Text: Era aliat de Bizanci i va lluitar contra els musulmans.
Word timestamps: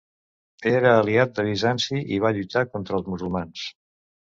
Era 0.71 0.93
aliat 1.01 1.35
de 1.41 1.47
Bizanci 1.49 2.03
i 2.19 2.21
va 2.27 2.35
lluitar 2.41 2.67
contra 2.77 3.01
els 3.03 3.11
musulmans. 3.15 3.73